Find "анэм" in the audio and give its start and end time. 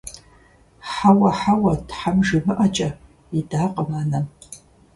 3.99-4.25